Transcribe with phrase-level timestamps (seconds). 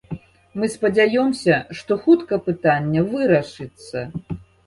[0.61, 4.07] Мы спадзяёмся, што хутка пытанне вырашыцца.